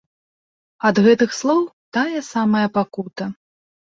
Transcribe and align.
Ад 0.89 1.01
гэтых 1.07 1.29
слоў 1.41 1.61
тая 1.97 2.21
самая 2.33 2.65
пакута. 2.79 3.25